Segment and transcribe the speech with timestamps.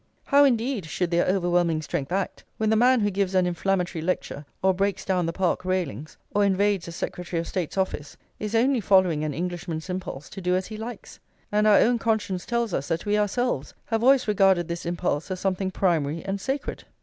[0.23, 4.47] How, indeed, should their overwhelming strength act, when the man who gives an inflammatory lecture,
[4.63, 8.81] or breaks down the Park railings, or invades a Secretary of State's office, is only
[8.81, 11.19] following an Englishman's impulse to do as he likes;
[11.51, 15.39] and our own conscience tells us that we ourselves have always regarded this impulse as
[15.39, 16.85] something primary and sacred?